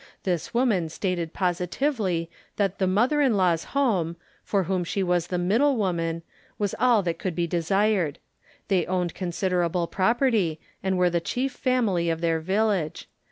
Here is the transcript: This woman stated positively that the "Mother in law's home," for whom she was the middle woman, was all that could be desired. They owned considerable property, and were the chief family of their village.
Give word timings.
This 0.23 0.51
woman 0.51 0.89
stated 0.89 1.31
positively 1.31 2.27
that 2.55 2.79
the 2.79 2.87
"Mother 2.87 3.21
in 3.21 3.37
law's 3.37 3.65
home," 3.65 4.15
for 4.43 4.63
whom 4.63 4.83
she 4.83 5.03
was 5.03 5.27
the 5.27 5.37
middle 5.37 5.77
woman, 5.77 6.23
was 6.57 6.73
all 6.79 7.03
that 7.03 7.19
could 7.19 7.35
be 7.35 7.45
desired. 7.45 8.17
They 8.67 8.87
owned 8.87 9.13
considerable 9.13 9.85
property, 9.85 10.59
and 10.81 10.97
were 10.97 11.11
the 11.11 11.21
chief 11.21 11.51
family 11.51 12.09
of 12.09 12.19
their 12.19 12.39
village. 12.39 13.09